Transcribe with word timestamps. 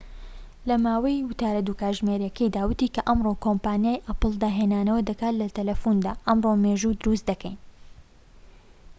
لەماوەی 0.69 1.25
وتارە 1.29 1.61
٢ 1.67 1.73
کاتژمێریەکەیدا، 1.81 2.61
وتی 2.69 2.93
کە 2.95 3.01
ئەمڕۆ 3.07 3.33
کۆمپانیای 3.45 4.03
ئاپڵ 4.07 4.31
داهێنانەوە 4.43 5.01
دەکات 5.09 5.33
لە 5.41 5.47
تەلەفوندا، 5.57 6.11
ئەمڕۆ 6.27 6.51
مێژوو 6.63 6.97
دروست 7.01 7.25
دەکەین 7.31 7.55